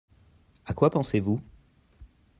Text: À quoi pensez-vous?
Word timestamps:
À 0.65 0.73
quoi 0.73 0.89
pensez-vous? 0.89 1.39